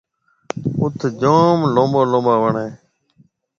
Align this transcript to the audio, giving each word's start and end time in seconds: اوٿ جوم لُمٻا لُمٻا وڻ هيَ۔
اوٿ 0.79 0.97
جوم 1.21 1.57
لُمٻا 1.73 2.01
لُمٻا 2.11 2.35
وڻ 2.43 2.53
هيَ۔ 2.61 2.69